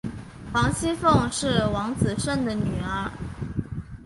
[0.53, 3.11] 王熙凤是王子胜的女儿。